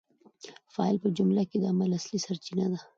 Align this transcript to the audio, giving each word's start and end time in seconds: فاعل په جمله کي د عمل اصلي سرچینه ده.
فاعل 0.73 0.97
په 1.03 1.09
جمله 1.17 1.43
کي 1.49 1.57
د 1.59 1.63
عمل 1.73 1.89
اصلي 1.99 2.19
سرچینه 2.25 2.65
ده. 2.71 2.79